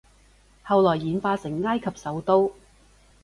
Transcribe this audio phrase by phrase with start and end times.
[0.63, 2.53] 後來演化成埃及首都